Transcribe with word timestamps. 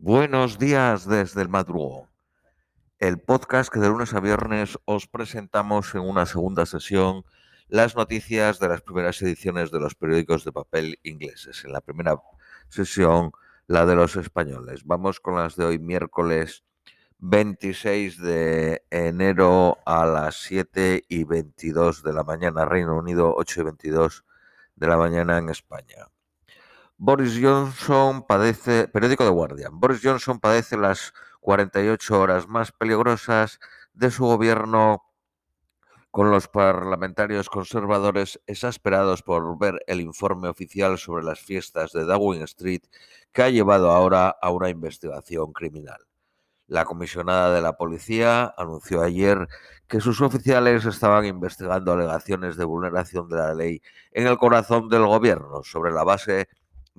Buenos 0.00 0.60
días 0.60 1.08
desde 1.08 1.42
el 1.42 1.48
madrugo. 1.48 2.06
El 3.00 3.18
podcast 3.18 3.68
que 3.68 3.80
de 3.80 3.88
lunes 3.88 4.14
a 4.14 4.20
viernes 4.20 4.78
os 4.84 5.08
presentamos 5.08 5.92
en 5.96 6.02
una 6.02 6.24
segunda 6.24 6.66
sesión 6.66 7.24
las 7.66 7.96
noticias 7.96 8.60
de 8.60 8.68
las 8.68 8.80
primeras 8.80 9.20
ediciones 9.22 9.72
de 9.72 9.80
los 9.80 9.96
periódicos 9.96 10.44
de 10.44 10.52
papel 10.52 11.00
ingleses. 11.02 11.64
En 11.64 11.72
la 11.72 11.80
primera 11.80 12.16
sesión, 12.68 13.32
la 13.66 13.86
de 13.86 13.96
los 13.96 14.14
españoles. 14.14 14.82
Vamos 14.84 15.18
con 15.18 15.34
las 15.34 15.56
de 15.56 15.64
hoy, 15.64 15.80
miércoles 15.80 16.62
26 17.18 18.22
de 18.22 18.84
enero 18.90 19.78
a 19.84 20.06
las 20.06 20.36
7 20.42 21.06
y 21.08 21.24
22 21.24 22.04
de 22.04 22.12
la 22.12 22.22
mañana, 22.22 22.64
Reino 22.64 22.96
Unido, 22.96 23.34
8 23.36 23.62
y 23.62 23.64
22 23.64 24.24
de 24.76 24.86
la 24.86 24.96
mañana 24.96 25.38
en 25.38 25.48
España. 25.48 26.06
Boris 27.00 27.38
Johnson 27.40 28.26
padece, 28.26 28.88
periódico 28.88 29.22
de 29.22 29.30
Guardian, 29.30 29.78
Boris 29.78 30.00
Johnson 30.02 30.40
padece 30.40 30.76
las 30.76 31.14
48 31.40 32.20
horas 32.20 32.48
más 32.48 32.72
peligrosas 32.72 33.60
de 33.92 34.10
su 34.10 34.24
gobierno 34.24 35.04
con 36.10 36.32
los 36.32 36.48
parlamentarios 36.48 37.48
conservadores 37.50 38.40
exasperados 38.48 39.22
por 39.22 39.56
ver 39.60 39.80
el 39.86 40.00
informe 40.00 40.48
oficial 40.48 40.98
sobre 40.98 41.22
las 41.22 41.38
fiestas 41.38 41.92
de 41.92 42.02
Downing 42.02 42.42
Street 42.42 42.82
que 43.30 43.42
ha 43.42 43.50
llevado 43.50 43.92
ahora 43.92 44.30
a 44.30 44.50
una 44.50 44.68
investigación 44.68 45.52
criminal. 45.52 46.00
La 46.66 46.84
comisionada 46.84 47.54
de 47.54 47.62
la 47.62 47.76
policía 47.76 48.52
anunció 48.58 49.02
ayer 49.02 49.46
que 49.86 50.00
sus 50.00 50.20
oficiales 50.20 50.84
estaban 50.84 51.26
investigando 51.26 51.92
alegaciones 51.92 52.56
de 52.56 52.64
vulneración 52.64 53.28
de 53.28 53.36
la 53.36 53.54
ley 53.54 53.82
en 54.10 54.26
el 54.26 54.36
corazón 54.36 54.88
del 54.88 55.06
gobierno 55.06 55.62
sobre 55.62 55.92
la 55.92 56.02
base 56.02 56.48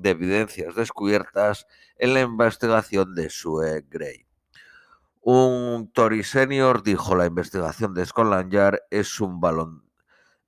de 0.02 0.12
evidencias 0.12 0.76
descubiertas 0.76 1.68
en 1.98 2.14
la 2.14 2.22
investigación 2.22 3.16
de 3.16 3.30
Sue 3.30 3.86
Gray. 3.90 4.26
Un 5.22 5.92
Tory 5.94 6.24
senior 6.24 6.82
dijo 6.84 7.16
la 7.16 7.26
investigación 7.26 7.94
de 7.94 8.06
Scotland 8.06 8.52
Yard 8.52 8.80
es 8.90 9.20
un 9.20 9.40
balón 9.42 9.84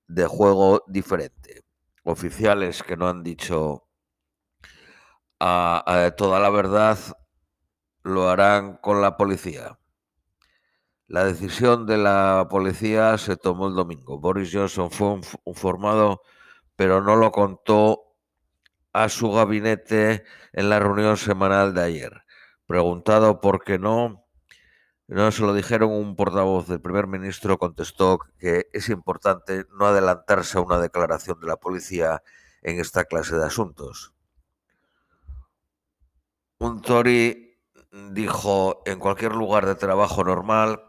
de 0.08 0.26
juego 0.26 0.84
diferente. 0.88 1.64
Oficiales 2.04 2.82
que 2.84 2.98
no 2.98 3.08
han 3.08 3.24
dicho 3.24 3.88
toda 5.40 6.40
la 6.40 6.50
verdad 6.50 6.98
lo 8.04 8.30
harán 8.30 8.78
con 8.78 9.02
la 9.02 9.18
policía. 9.18 9.78
La 11.08 11.26
decisión 11.26 11.86
de 11.86 11.98
la 11.98 12.48
policía 12.50 13.18
se 13.18 13.36
tomó 13.36 13.68
el 13.68 13.76
domingo. 13.76 14.20
Boris 14.20 14.50
Johnson 14.54 14.90
fue 14.92 15.20
informado, 15.46 16.22
pero 16.76 17.02
no 17.02 17.18
lo 17.18 17.32
contó 17.32 18.11
a 18.94 19.10
su 19.10 19.32
gabinete 19.32 20.24
en 20.54 20.70
la 20.70 20.80
reunión 20.80 21.18
semanal 21.18 21.74
de 21.74 21.84
ayer. 21.84 22.24
Preguntado 22.66 23.42
por 23.42 23.64
qué 23.64 23.80
no, 23.80 24.26
no 25.08 25.32
se 25.32 25.42
lo 25.42 25.54
dijeron, 25.54 25.92
un 25.92 26.16
portavoz 26.16 26.68
del 26.68 26.80
primer 26.80 27.08
ministro 27.08 27.58
contestó 27.58 28.20
que 28.40 28.68
es 28.72 28.90
importante 28.90 29.66
no 29.78 29.88
adelantarse 29.88 30.58
a 30.58 30.62
una 30.62 30.80
declaración 30.80 31.40
de 31.42 31.48
la 31.48 31.58
policía 31.58 32.24
en 32.62 32.80
esta 32.80 33.06
clase 33.06 33.36
de 33.36 33.46
asuntos. 33.46 34.14
Un 36.60 36.82
Tory 36.82 37.60
dijo 38.14 38.84
en 38.86 39.00
cualquier 39.00 39.34
lugar 39.34 39.66
de 39.66 39.76
trabajo 39.76 40.24
normal 40.24 40.82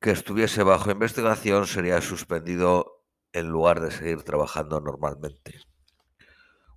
que 0.00 0.12
estuviese 0.12 0.62
bajo 0.62 0.90
investigación 0.90 1.66
sería 1.66 2.00
suspendido 2.00 3.02
en 3.32 3.48
lugar 3.48 3.80
de 3.80 3.90
seguir 3.90 4.22
trabajando 4.22 4.80
normalmente. 4.80 5.62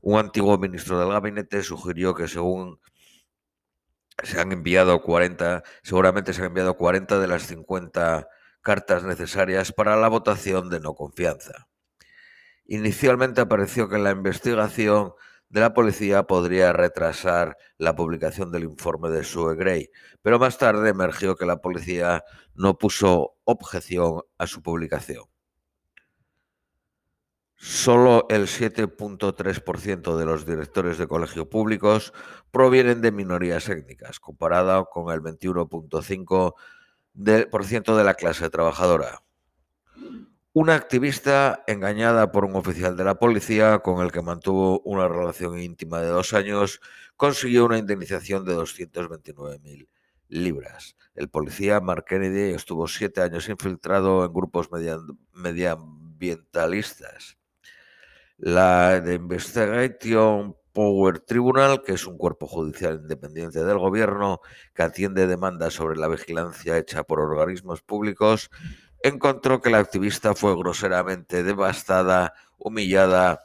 Un 0.01 0.19
antiguo 0.19 0.57
ministro 0.57 0.99
del 0.99 1.09
gabinete 1.09 1.63
sugirió 1.63 2.15
que 2.15 2.27
según 2.27 2.79
se 4.23 4.39
han 4.39 4.51
enviado 4.51 5.01
40, 5.01 5.63
seguramente 5.83 6.33
se 6.33 6.41
han 6.41 6.47
enviado 6.47 6.75
40 6.75 7.19
de 7.19 7.27
las 7.27 7.43
50 7.47 8.27
cartas 8.61 9.03
necesarias 9.03 9.71
para 9.71 9.95
la 9.95 10.07
votación 10.07 10.69
de 10.69 10.79
no 10.79 10.93
confianza. 10.93 11.67
Inicialmente 12.65 13.41
apareció 13.41 13.89
que 13.89 13.97
la 13.97 14.11
investigación 14.11 15.13
de 15.49 15.61
la 15.61 15.73
policía 15.73 16.23
podría 16.23 16.71
retrasar 16.73 17.57
la 17.77 17.95
publicación 17.95 18.51
del 18.51 18.63
informe 18.63 19.09
de 19.09 19.23
Sue 19.23 19.55
Gray, 19.55 19.89
pero 20.21 20.37
más 20.37 20.57
tarde 20.57 20.89
emergió 20.89 21.35
que 21.35 21.45
la 21.45 21.57
policía 21.57 22.23
no 22.53 22.77
puso 22.77 23.37
objeción 23.45 24.21
a 24.37 24.45
su 24.45 24.61
publicación. 24.61 25.28
Solo 27.71 28.25
el 28.31 28.47
7.3% 28.47 30.17
de 30.17 30.25
los 30.25 30.47
directores 30.47 30.97
de 30.97 31.07
colegios 31.07 31.45
públicos 31.45 32.13
provienen 32.49 33.01
de 33.01 33.11
minorías 33.11 33.69
étnicas, 33.69 34.19
comparado 34.19 34.89
con 34.89 35.13
el 35.13 35.21
21.5% 35.21 37.95
de 37.95 38.03
la 38.03 38.15
clase 38.15 38.49
trabajadora. 38.49 39.21
Una 40.51 40.73
activista 40.73 41.63
engañada 41.67 42.31
por 42.31 42.43
un 42.43 42.55
oficial 42.55 42.97
de 42.97 43.03
la 43.03 43.19
policía 43.19 43.77
con 43.77 44.03
el 44.03 44.11
que 44.11 44.23
mantuvo 44.23 44.79
una 44.79 45.07
relación 45.07 45.59
íntima 45.59 46.01
de 46.01 46.07
dos 46.07 46.33
años 46.33 46.81
consiguió 47.17 47.65
una 47.65 47.77
indemnización 47.77 48.45
de 48.45 48.57
229.000 48.57 49.87
libras. 50.27 50.95
El 51.13 51.29
policía 51.29 51.79
Mark 51.81 52.05
Kennedy 52.05 52.51
estuvo 52.51 52.87
siete 52.87 53.21
años 53.21 53.47
infiltrado 53.47 54.25
en 54.25 54.33
grupos 54.33 54.71
medioambientalistas 55.33 57.38
la 58.39 59.03
Investigation 59.05 60.55
Power 60.71 61.19
Tribunal, 61.19 61.83
que 61.83 61.93
es 61.93 62.07
un 62.07 62.17
cuerpo 62.17 62.47
judicial 62.47 62.99
independiente 63.01 63.63
del 63.63 63.77
gobierno 63.77 64.39
que 64.73 64.83
atiende 64.83 65.27
demandas 65.27 65.73
sobre 65.73 65.97
la 65.97 66.07
vigilancia 66.07 66.77
hecha 66.77 67.03
por 67.03 67.19
organismos 67.19 67.81
públicos, 67.81 68.49
encontró 69.03 69.61
que 69.61 69.69
la 69.69 69.79
activista 69.79 70.35
fue 70.35 70.55
groseramente 70.55 71.43
devastada, 71.43 72.33
humillada 72.57 73.43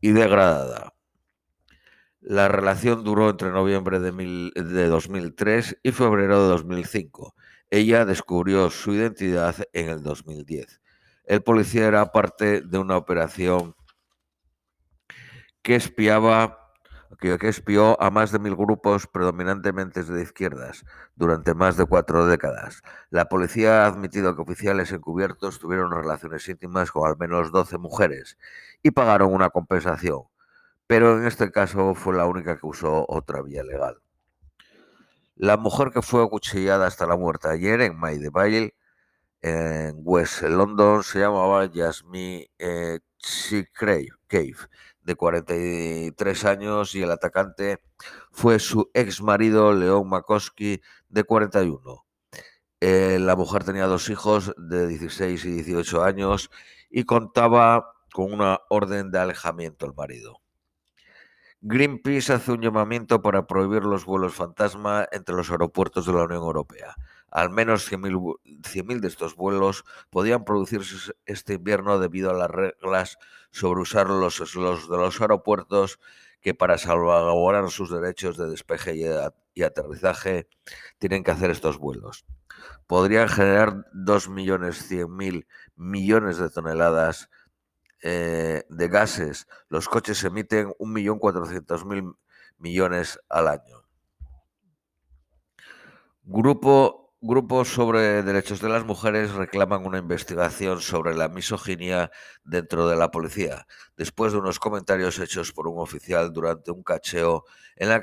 y 0.00 0.10
degradada. 0.10 0.94
La 2.20 2.48
relación 2.48 3.04
duró 3.04 3.30
entre 3.30 3.50
noviembre 3.50 4.00
de, 4.00 4.10
de 4.54 4.88
2003 4.88 5.78
y 5.82 5.92
febrero 5.92 6.42
de 6.42 6.48
2005. 6.48 7.34
Ella 7.70 8.04
descubrió 8.04 8.70
su 8.70 8.94
identidad 8.94 9.54
en 9.72 9.88
el 9.90 10.02
2010. 10.02 10.80
El 11.24 11.42
policía 11.42 11.86
era 11.86 12.10
parte 12.10 12.62
de 12.62 12.78
una 12.78 12.96
operación 12.96 13.76
que 15.68 15.76
espiaba 15.76 16.72
que, 17.20 17.36
espió 17.42 18.00
a 18.02 18.08
más 18.10 18.32
de 18.32 18.38
mil 18.38 18.56
grupos 18.56 19.06
predominantemente 19.06 20.02
de 20.02 20.22
izquierdas 20.22 20.86
durante 21.14 21.52
más 21.52 21.76
de 21.76 21.84
cuatro 21.84 22.24
décadas. 22.24 22.80
La 23.10 23.28
policía 23.28 23.84
ha 23.84 23.86
admitido 23.86 24.34
que 24.34 24.40
oficiales 24.40 24.92
encubiertos 24.92 25.58
tuvieron 25.58 25.92
relaciones 25.92 26.48
íntimas 26.48 26.90
con 26.90 27.06
al 27.06 27.18
menos 27.18 27.52
12 27.52 27.76
mujeres 27.76 28.38
y 28.82 28.92
pagaron 28.92 29.30
una 29.30 29.50
compensación, 29.50 30.22
pero 30.86 31.18
en 31.18 31.26
este 31.26 31.52
caso 31.52 31.94
fue 31.94 32.16
la 32.16 32.24
única 32.24 32.56
que 32.58 32.66
usó 32.66 33.04
otra 33.06 33.42
vía 33.42 33.62
legal. 33.62 34.00
La 35.36 35.58
mujer 35.58 35.90
que 35.90 36.00
fue 36.00 36.24
acuchillada 36.24 36.86
hasta 36.86 37.06
la 37.06 37.18
muerte 37.18 37.48
ayer 37.48 37.82
en 37.82 37.94
Maideville, 37.94 38.74
en 39.42 40.00
West 40.02 40.40
London, 40.44 41.04
se 41.04 41.18
llamaba 41.18 41.66
Yasmin 41.66 42.46
eh, 42.58 43.00
Cave 43.74 44.56
de 45.08 45.16
43 45.16 46.44
años, 46.44 46.94
y 46.94 47.02
el 47.02 47.10
atacante 47.10 47.80
fue 48.30 48.58
su 48.58 48.90
ex 48.92 49.22
marido 49.22 49.72
León 49.72 50.06
Makoski, 50.10 50.82
de 51.08 51.24
41. 51.24 52.04
Eh, 52.80 53.18
la 53.18 53.34
mujer 53.34 53.64
tenía 53.64 53.86
dos 53.86 54.10
hijos 54.10 54.54
de 54.58 54.86
16 54.86 55.46
y 55.46 55.50
18 55.62 56.04
años 56.04 56.50
y 56.90 57.04
contaba 57.04 57.94
con 58.12 58.34
una 58.34 58.60
orden 58.68 59.10
de 59.10 59.18
alejamiento 59.18 59.86
el 59.86 59.94
marido. 59.94 60.42
Greenpeace 61.62 62.34
hace 62.34 62.52
un 62.52 62.60
llamamiento 62.60 63.22
para 63.22 63.46
prohibir 63.46 63.84
los 63.84 64.04
vuelos 64.04 64.34
fantasma 64.34 65.08
entre 65.10 65.34
los 65.34 65.50
aeropuertos 65.50 66.04
de 66.04 66.12
la 66.12 66.24
Unión 66.24 66.42
Europea. 66.42 66.94
Al 67.30 67.48
menos 67.50 67.90
100.000 67.90 69.00
de 69.00 69.08
estos 69.08 69.36
vuelos 69.36 69.84
podían 70.10 70.44
producirse 70.44 71.14
este 71.24 71.54
invierno 71.54 71.98
debido 71.98 72.30
a 72.30 72.34
las 72.34 72.50
reglas 72.50 73.18
sobre 73.50 73.80
usar 73.80 74.08
los 74.08 74.36
slots 74.36 74.88
de 74.88 74.96
los 74.96 75.20
aeropuertos 75.20 75.98
que 76.40 76.54
para 76.54 76.78
salvaguardar 76.78 77.70
sus 77.70 77.90
derechos 77.90 78.36
de 78.36 78.48
despeje 78.48 78.94
y, 78.96 79.62
aterrizaje 79.62 80.48
tienen 80.98 81.24
que 81.24 81.32
hacer 81.32 81.50
estos 81.50 81.78
vuelos. 81.78 82.24
Podrían 82.86 83.28
generar 83.28 83.90
2.100.000 83.92 85.46
millones 85.76 86.38
de 86.38 86.50
toneladas 86.50 87.28
eh, 88.02 88.62
de 88.68 88.88
gases. 88.88 89.48
Los 89.68 89.88
coches 89.88 90.22
emiten 90.22 90.68
1.400.000 90.78 92.16
millones 92.58 93.18
al 93.28 93.48
año. 93.48 93.82
Grupo 96.22 97.07
grupos 97.20 97.68
sobre 97.68 98.22
derechos 98.22 98.60
de 98.60 98.68
las 98.68 98.84
mujeres 98.84 99.32
reclaman 99.32 99.84
una 99.84 99.98
investigación 99.98 100.80
sobre 100.80 101.14
la 101.14 101.28
misoginia 101.28 102.10
dentro 102.44 102.88
de 102.88 102.96
la 102.96 103.10
policía, 103.10 103.66
después 103.96 104.32
de 104.32 104.38
unos 104.38 104.60
comentarios 104.60 105.18
hechos 105.18 105.52
por 105.52 105.66
un 105.66 105.78
oficial 105.80 106.32
durante 106.32 106.70
un 106.70 106.82
cacheo 106.82 107.44
en 107.76 107.88
la, 107.88 108.00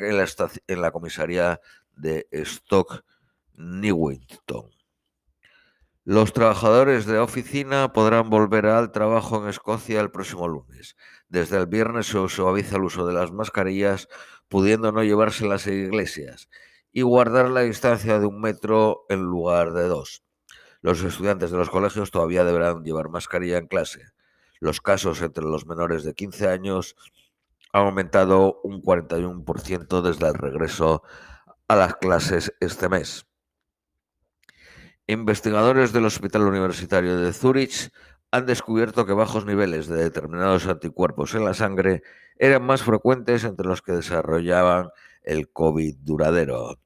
en 0.67 0.91
comisaría 0.91 1.61
de 1.95 2.27
Stock 2.31 3.03
Newington. 3.53 4.69
Los 6.03 6.33
trabajadores 6.33 7.05
de 7.07 7.17
oficina 7.17 7.91
podrán 7.91 8.29
volver 8.29 8.67
al 8.67 8.91
trabajo 8.91 9.41
en 9.41 9.49
Escocia 9.49 10.01
el 10.01 10.11
próximo 10.11 10.47
lunes. 10.47 10.95
Desde 11.29 11.57
el 11.57 11.65
viernes 11.65 12.05
se 12.05 12.29
suaviza 12.29 12.75
el 12.75 12.83
uso 12.83 13.07
de 13.07 13.13
las 13.13 13.31
mascarillas, 13.31 14.07
pudiendo 14.47 14.91
no 14.91 15.03
llevárselas 15.03 15.65
a 15.65 15.71
iglesias, 15.71 16.47
y 16.95 17.01
guardar 17.01 17.49
la 17.49 17.59
distancia 17.59 18.19
de 18.19 18.25
un 18.25 18.39
metro 18.39 19.05
en 19.09 19.21
lugar 19.21 19.73
de 19.73 19.83
dos. 19.83 20.23
Los 20.79 21.03
estudiantes 21.03 21.51
de 21.51 21.57
los 21.57 21.69
colegios 21.69 22.09
todavía 22.09 22.45
deberán 22.45 22.85
llevar 22.85 23.09
mascarilla 23.09 23.57
en 23.57 23.67
clase. 23.67 24.05
Los 24.61 24.79
casos 24.79 25.21
entre 25.21 25.43
los 25.43 25.65
menores 25.67 26.05
de 26.05 26.13
15 26.13 26.47
años 26.47 26.95
han 27.73 27.87
aumentado 27.87 28.61
un 28.63 28.81
41% 28.81 30.01
desde 30.01 30.25
el 30.25 30.35
regreso 30.35 31.03
a 31.67 31.75
las 31.75 31.95
clases 31.95 32.53
este 32.61 32.87
mes. 32.87 33.25
Investigadores 35.05 35.91
del 35.91 36.05
Hospital 36.05 36.43
Universitario 36.43 37.17
de 37.17 37.33
Zurich 37.33 37.91
han 38.31 38.45
descubierto 38.45 39.05
que 39.05 39.11
bajos 39.11 39.45
niveles 39.45 39.87
de 39.87 39.97
determinados 39.97 40.65
anticuerpos 40.65 41.35
en 41.35 41.43
la 41.43 41.55
sangre 41.55 42.03
eran 42.37 42.63
más 42.63 42.83
frecuentes 42.83 43.43
entre 43.43 43.67
los 43.67 43.81
que 43.81 43.91
desarrollaban 43.91 44.91
el 45.23 45.51
COVID 45.51 45.97
duradero, 45.97 46.79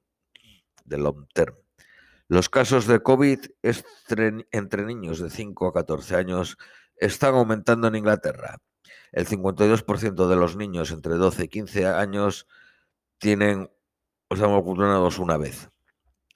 de 0.89 0.97
long 0.97 1.27
term. 1.33 1.55
Los 2.27 2.49
casos 2.49 2.85
de 2.85 3.01
COVID 3.01 3.39
entre 3.61 4.85
niños 4.85 5.19
de 5.19 5.29
5 5.29 5.67
a 5.67 5.73
14 5.73 6.15
años 6.15 6.57
están 6.97 7.33
aumentando 7.35 7.87
en 7.87 7.95
Inglaterra. 7.95 8.57
El 9.11 9.25
52% 9.25 10.27
de 10.27 10.35
los 10.35 10.55
niños 10.55 10.91
entre 10.91 11.15
12 11.15 11.45
y 11.45 11.47
15 11.47 11.87
años 11.87 12.45
tienen, 13.17 13.71
o 14.27 14.35
sea, 14.35 14.47
vacunados 14.47 15.17
una 15.17 15.37
vez 15.37 15.69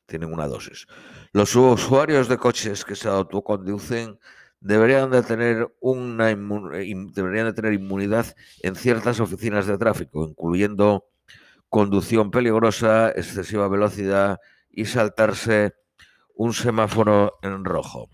tienen 0.06 0.34
una 0.34 0.48
dosis. 0.48 0.86
Los 1.32 1.56
usuarios 1.56 2.28
de 2.28 2.38
coches 2.38 2.86
que 2.86 2.96
se 2.96 3.08
autoconducen 3.08 4.20
deberían 4.60 5.12
de 5.12 5.24
tener 5.24 5.74
una 5.80 6.28
deberían 6.28 7.48
de 7.48 7.54
tener 7.54 7.74
inmunidad 7.74 8.36
en 8.62 8.76
ciertas 8.76 9.20
oficinas 9.20 9.68
de 9.68 9.78
tráfico, 9.78 10.26
incluyendo 10.28 11.06
conducción 11.74 12.30
peligrosa, 12.30 13.10
excesiva 13.10 13.68
velocidad 13.68 14.40
y 14.70 14.86
saltarse 14.86 15.74
un 16.36 16.54
semáforo 16.54 17.40
en 17.42 17.66
rojo. 17.66 18.10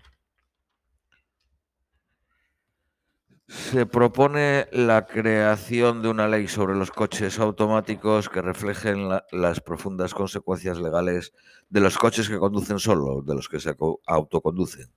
Se 3.48 3.84
propone 3.84 4.66
la 4.72 5.04
creación 5.04 6.00
de 6.00 6.08
una 6.08 6.26
ley 6.26 6.48
sobre 6.48 6.74
los 6.74 6.90
coches 6.90 7.38
automáticos 7.38 8.30
que 8.30 8.40
reflejen 8.40 9.10
las 9.30 9.60
profundas 9.60 10.14
consecuencias 10.14 10.78
legales 10.78 11.34
de 11.68 11.80
los 11.80 11.98
coches 11.98 12.30
que 12.30 12.38
conducen 12.38 12.78
solo, 12.78 13.20
de 13.20 13.34
los 13.34 13.50
que 13.50 13.60
se 13.60 13.76
autoconducen. 14.06 14.90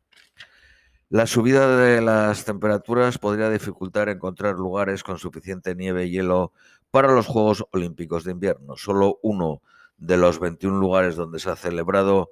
La 1.10 1.28
subida 1.28 1.78
de 1.78 2.02
las 2.02 2.46
temperaturas 2.46 3.18
podría 3.18 3.50
dificultar 3.50 4.08
encontrar 4.08 4.56
lugares 4.56 5.04
con 5.04 5.20
suficiente 5.20 5.76
nieve 5.76 6.06
y 6.06 6.12
hielo 6.12 6.54
para 6.94 7.12
los 7.12 7.26
Juegos 7.26 7.66
Olímpicos 7.72 8.24
de 8.24 8.34
Invierno. 8.34 8.78
Solo 8.78 9.18
uno 9.24 9.64
de 9.98 10.16
los 10.16 10.40
21 10.40 10.78
lugares 10.78 11.16
donde 11.16 11.40
se 11.40 11.50
ha 11.50 11.56
celebrado 11.56 12.30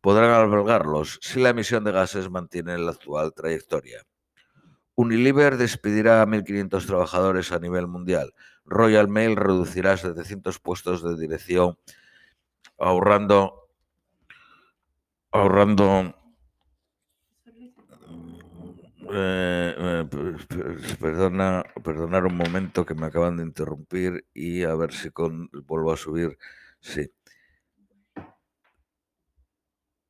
podrán 0.00 0.30
albergarlos 0.30 1.18
si 1.20 1.40
la 1.40 1.48
emisión 1.48 1.82
de 1.82 1.90
gases 1.90 2.30
mantiene 2.30 2.78
la 2.78 2.92
actual 2.92 3.34
trayectoria. 3.34 4.04
Unilever 4.94 5.56
despedirá 5.56 6.22
a 6.22 6.26
1.500 6.26 6.86
trabajadores 6.86 7.50
a 7.50 7.58
nivel 7.58 7.88
mundial. 7.88 8.32
Royal 8.64 9.08
Mail 9.08 9.34
reducirá 9.34 9.96
700 9.96 10.60
puestos 10.60 11.02
de 11.02 11.20
dirección, 11.20 11.76
ahorrando, 12.78 13.68
ahorrando 15.32 16.14
eh, 19.12 19.74
eh, 19.78 20.96
perdona, 21.00 21.64
perdonar 21.82 22.24
un 22.26 22.36
momento 22.36 22.84
que 22.86 22.94
me 22.94 23.06
acaban 23.06 23.36
de 23.36 23.44
interrumpir 23.44 24.26
y 24.34 24.62
a 24.64 24.74
ver 24.74 24.92
si 24.92 25.10
con, 25.10 25.50
vuelvo 25.66 25.92
a 25.92 25.96
subir. 25.96 26.38
Sí. 26.80 27.10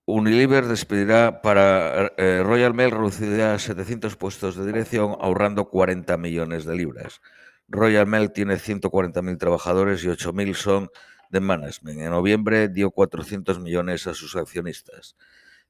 Unilever 0.06 0.66
despedirá 0.66 1.40
para 1.40 2.12
eh, 2.18 2.42
Royal 2.44 2.74
Mail 2.74 2.90
reducirá 2.90 3.58
700 3.58 4.16
puestos 4.16 4.56
de 4.56 4.66
dirección 4.66 5.16
ahorrando 5.20 5.70
40 5.70 6.16
millones 6.18 6.66
de 6.66 6.76
libras. 6.76 7.22
Royal 7.68 8.06
Mail 8.06 8.30
tiene 8.32 8.56
140.000 8.56 9.38
trabajadores 9.38 10.04
y 10.04 10.08
8.000 10.08 10.54
son 10.54 10.90
de 11.30 11.40
management. 11.40 12.00
En 12.00 12.10
noviembre 12.10 12.68
dio 12.68 12.90
400 12.90 13.60
millones 13.60 14.06
a 14.06 14.14
sus 14.14 14.36
accionistas. 14.36 15.16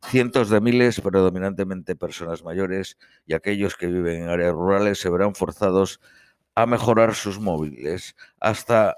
Cientos 0.09 0.51
de 0.51 0.61
miles, 0.61 1.01
predominantemente 1.01 1.97
personas 1.97 2.45
mayores 2.45 2.99
y 3.27 3.35
aquellos 3.35 3.77
que 3.77 3.87
viven 3.87 4.23
en 4.23 4.29
áreas 4.29 4.53
rurales, 4.53 4.99
se 4.99 5.11
verán 5.11 5.35
forzados 5.35 6.01
a 6.55 6.67
mejorar 6.67 7.15
sus 7.15 7.41
móviles 7.41 8.15
hasta 8.39 8.97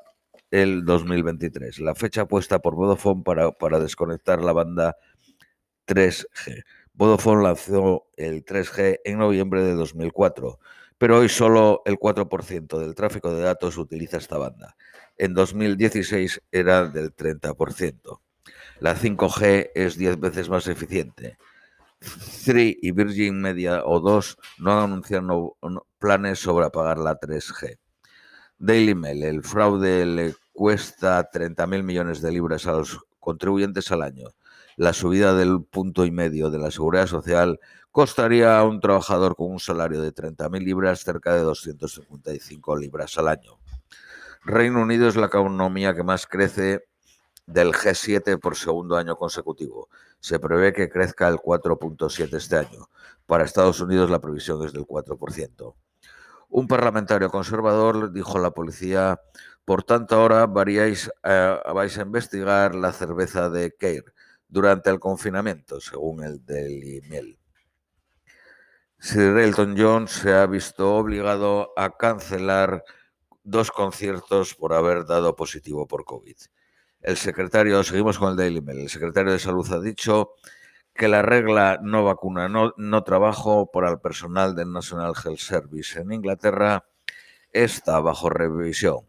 el 0.50 0.84
2023, 0.84 1.80
la 1.80 1.94
fecha 1.94 2.26
puesta 2.26 2.58
por 2.60 2.74
Vodafone 2.74 3.22
para, 3.22 3.50
para 3.52 3.80
desconectar 3.80 4.42
la 4.42 4.52
banda 4.52 4.96
3G. 5.86 6.64
Vodafone 6.94 7.42
lanzó 7.42 8.08
el 8.16 8.44
3G 8.44 9.00
en 9.04 9.18
noviembre 9.18 9.62
de 9.62 9.74
2004, 9.74 10.58
pero 10.98 11.18
hoy 11.18 11.28
solo 11.28 11.82
el 11.84 11.98
4% 11.98 12.78
del 12.78 12.94
tráfico 12.94 13.34
de 13.34 13.42
datos 13.42 13.76
utiliza 13.76 14.16
esta 14.16 14.38
banda. 14.38 14.76
En 15.16 15.34
2016 15.34 16.42
era 16.50 16.86
del 16.86 17.14
30%. 17.14 18.20
La 18.80 18.94
5G 18.94 19.70
es 19.74 19.96
10 19.96 20.20
veces 20.20 20.48
más 20.48 20.66
eficiente. 20.68 21.38
Three 22.44 22.78
y 22.82 22.90
Virgin 22.92 23.40
Media 23.40 23.82
o 23.84 24.00
2 24.00 24.38
no 24.58 24.72
han 24.72 24.84
anunciado 24.84 25.56
planes 25.98 26.38
sobre 26.38 26.66
apagar 26.66 26.98
la 26.98 27.18
3G. 27.18 27.78
Daily 28.58 28.94
Mail, 28.94 29.22
el 29.22 29.42
fraude 29.42 30.06
le 30.06 30.34
cuesta 30.52 31.30
30.000 31.30 31.82
millones 31.82 32.22
de 32.22 32.32
libras 32.32 32.66
a 32.66 32.72
los 32.72 32.98
contribuyentes 33.18 33.90
al 33.92 34.02
año 34.02 34.28
la 34.76 34.92
subida 34.92 35.34
del 35.34 35.64
punto 35.64 36.04
y 36.04 36.10
medio 36.10 36.50
de 36.50 36.58
la 36.58 36.70
seguridad 36.70 37.06
social 37.06 37.58
costaría 37.90 38.58
a 38.58 38.64
un 38.64 38.80
trabajador 38.80 39.34
con 39.34 39.50
un 39.50 39.58
salario 39.58 40.02
de 40.02 40.14
30.000 40.14 40.62
libras 40.62 41.00
cerca 41.00 41.34
de 41.34 41.40
255 41.40 42.76
libras 42.76 43.16
al 43.16 43.28
año. 43.28 43.58
Reino 44.44 44.82
Unido 44.82 45.08
es 45.08 45.16
la 45.16 45.26
economía 45.26 45.94
que 45.94 46.02
más 46.02 46.26
crece 46.26 46.84
del 47.46 47.72
G7 47.72 48.38
por 48.40 48.56
segundo 48.56 48.96
año 48.96 49.16
consecutivo. 49.16 49.88
Se 50.20 50.38
prevé 50.38 50.72
que 50.72 50.88
crezca 50.88 51.28
el 51.28 51.36
4.7 51.36 52.36
este 52.36 52.56
año. 52.56 52.88
Para 53.26 53.44
Estados 53.44 53.80
Unidos 53.80 54.10
la 54.10 54.20
previsión 54.20 54.64
es 54.64 54.72
del 54.72 54.86
4%. 54.86 55.74
Un 56.48 56.68
parlamentario 56.68 57.30
conservador 57.30 58.12
dijo 58.12 58.38
a 58.38 58.40
la 58.40 58.50
policía, 58.52 59.20
por 59.64 59.82
tanto 59.82 60.16
ahora 60.16 60.44
eh, 60.44 61.58
vais 61.74 61.98
a 61.98 62.02
investigar 62.02 62.74
la 62.74 62.92
cerveza 62.92 63.50
de 63.50 63.74
Keir 63.74 64.04
durante 64.48 64.90
el 64.90 65.00
confinamiento, 65.00 65.80
según 65.80 66.22
el 66.22 66.44
Daily 66.44 67.00
Mail. 67.08 67.38
Sir 68.98 69.36
Elton 69.38 69.74
John 69.76 70.08
se 70.08 70.32
ha 70.32 70.46
visto 70.46 70.94
obligado 70.94 71.72
a 71.76 71.96
cancelar 71.96 72.84
dos 73.42 73.70
conciertos 73.70 74.54
por 74.54 74.72
haber 74.72 75.04
dado 75.04 75.36
positivo 75.36 75.86
por 75.86 76.04
COVID. 76.04 76.36
El 77.00 77.16
secretario, 77.16 77.82
seguimos 77.84 78.18
con 78.18 78.30
el 78.30 78.36
Daily 78.36 78.60
Mail, 78.60 78.80
el 78.80 78.88
secretario 78.88 79.32
de 79.32 79.38
Salud 79.38 79.70
ha 79.72 79.80
dicho 79.80 80.32
que 80.94 81.08
la 81.08 81.22
regla 81.22 81.78
no 81.82 82.04
vacuna, 82.04 82.48
no, 82.48 82.72
no 82.76 83.04
trabajo 83.04 83.70
por 83.70 83.86
el 83.86 83.98
personal 84.00 84.54
del 84.54 84.72
National 84.72 85.14
Health 85.22 85.38
Service 85.38 86.00
en 86.00 86.12
Inglaterra 86.12 86.86
está 87.52 88.00
bajo 88.00 88.30
revisión. 88.30 89.00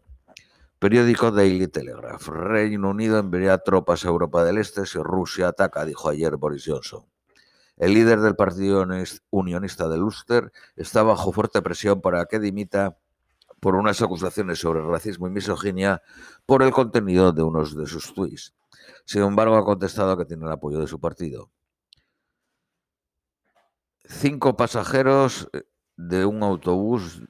Periódico 0.78 1.32
Daily 1.32 1.66
Telegraph. 1.66 2.28
Reino 2.28 2.90
Unido 2.90 3.18
enviará 3.18 3.58
tropas 3.58 4.04
a 4.04 4.08
Europa 4.08 4.44
del 4.44 4.58
Este 4.58 4.86
si 4.86 4.98
Rusia 4.98 5.48
ataca, 5.48 5.84
dijo 5.84 6.08
ayer 6.08 6.36
Boris 6.36 6.64
Johnson. 6.66 7.04
El 7.76 7.94
líder 7.94 8.20
del 8.20 8.36
Partido 8.36 8.86
Unionista 9.30 9.88
de 9.88 10.00
Ulster 10.00 10.52
está 10.76 11.02
bajo 11.02 11.32
fuerte 11.32 11.62
presión 11.62 12.00
para 12.00 12.26
que 12.26 12.38
dimita 12.38 12.96
por 13.60 13.74
unas 13.74 14.00
acusaciones 14.02 14.58
sobre 14.58 14.82
racismo 14.82 15.26
y 15.26 15.30
misoginia 15.30 16.02
por 16.46 16.62
el 16.62 16.70
contenido 16.70 17.32
de 17.32 17.42
unos 17.42 17.76
de 17.76 17.86
sus 17.86 18.12
tweets. 18.14 18.54
Sin 19.04 19.22
embargo, 19.22 19.56
ha 19.56 19.64
contestado 19.64 20.16
que 20.16 20.24
tiene 20.24 20.46
el 20.46 20.52
apoyo 20.52 20.78
de 20.78 20.86
su 20.86 21.00
partido. 21.00 21.50
Cinco 24.04 24.56
pasajeros 24.56 25.48
de 25.96 26.24
un 26.24 26.42
autobús 26.42 27.22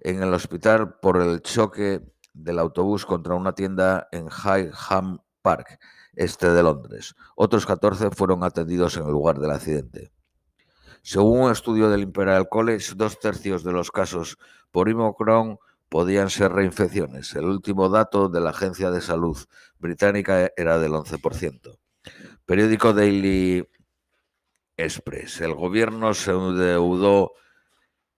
en 0.00 0.22
el 0.22 0.34
hospital 0.34 0.98
por 1.00 1.20
el 1.20 1.40
choque 1.40 2.02
del 2.34 2.58
autobús 2.58 3.06
contra 3.06 3.34
una 3.34 3.54
tienda 3.54 4.08
en 4.12 4.28
Ham 4.30 5.18
Park, 5.40 5.78
este 6.14 6.50
de 6.50 6.62
Londres. 6.62 7.14
Otros 7.34 7.64
14 7.64 8.10
fueron 8.10 8.44
atendidos 8.44 8.96
en 8.96 9.04
el 9.04 9.12
lugar 9.12 9.38
del 9.38 9.52
accidente. 9.52 10.12
Según 11.02 11.42
un 11.42 11.52
estudio 11.52 11.88
del 11.88 12.02
Imperial 12.02 12.48
College, 12.48 12.94
dos 12.96 13.18
tercios 13.20 13.62
de 13.62 13.72
los 13.72 13.90
casos 13.90 14.38
por 14.72 14.88
Omicron 14.88 15.58
podían 15.88 16.30
ser 16.30 16.52
reinfecciones. 16.52 17.34
El 17.34 17.44
último 17.44 17.88
dato 17.88 18.28
de 18.28 18.40
la 18.40 18.50
Agencia 18.50 18.90
de 18.90 19.00
Salud 19.00 19.38
británica 19.78 20.50
era 20.56 20.78
del 20.78 20.92
11%. 20.92 21.78
Periódico 22.44 22.92
Daily 22.92 23.66
Express. 24.76 25.40
El 25.40 25.54
gobierno 25.54 26.12
se 26.14 26.32
endeudó 26.32 27.32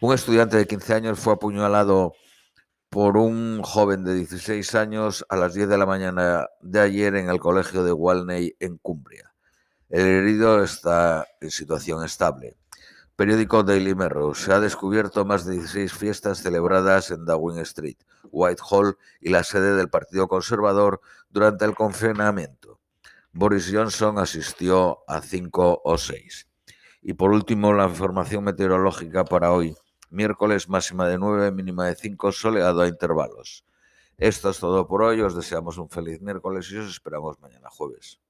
Un 0.00 0.14
estudiante 0.14 0.56
de 0.56 0.66
15 0.66 0.94
años 0.94 1.18
fue 1.18 1.34
apuñalado 1.34 2.14
por 2.90 3.16
un 3.16 3.62
joven 3.62 4.02
de 4.02 4.14
16 4.14 4.74
años 4.74 5.24
a 5.28 5.36
las 5.36 5.54
10 5.54 5.68
de 5.68 5.78
la 5.78 5.86
mañana 5.86 6.48
de 6.60 6.80
ayer 6.80 7.14
en 7.14 7.30
el 7.30 7.38
colegio 7.38 7.84
de 7.84 7.92
Walney 7.92 8.56
en 8.58 8.78
Cumbria. 8.78 9.32
El 9.88 10.06
herido 10.06 10.62
está 10.64 11.24
en 11.40 11.52
situación 11.52 12.04
estable. 12.04 12.56
Periódico 13.14 13.62
Daily 13.62 13.94
Mirror. 13.94 14.36
Se 14.36 14.52
ha 14.52 14.58
descubierto 14.58 15.24
más 15.24 15.44
de 15.44 15.52
16 15.52 15.92
fiestas 15.92 16.42
celebradas 16.42 17.12
en 17.12 17.24
Downing 17.24 17.60
Street, 17.60 17.98
Whitehall 18.32 18.98
y 19.20 19.30
la 19.30 19.44
sede 19.44 19.76
del 19.76 19.88
Partido 19.88 20.26
Conservador 20.26 21.00
durante 21.28 21.64
el 21.66 21.76
confinamiento. 21.76 22.80
Boris 23.32 23.70
Johnson 23.72 24.18
asistió 24.18 25.04
a 25.06 25.20
cinco 25.20 25.80
o 25.84 25.96
seis. 25.96 26.48
Y 27.02 27.12
por 27.12 27.30
último, 27.30 27.72
la 27.72 27.86
información 27.86 28.42
meteorológica 28.42 29.24
para 29.24 29.52
hoy 29.52 29.76
miércoles 30.10 30.68
máxima 30.68 31.08
de 31.08 31.18
9, 31.18 31.50
mínima 31.52 31.86
de 31.86 31.94
5, 31.94 32.32
soleado 32.32 32.82
a 32.82 32.88
intervalos. 32.88 33.64
Esto 34.16 34.50
es 34.50 34.58
todo 34.60 34.86
por 34.86 35.02
hoy, 35.02 35.20
os 35.22 35.34
deseamos 35.34 35.78
un 35.78 35.88
feliz 35.88 36.20
miércoles 36.20 36.70
y 36.70 36.76
os 36.76 36.90
esperamos 36.90 37.40
mañana 37.40 37.70
jueves. 37.70 38.20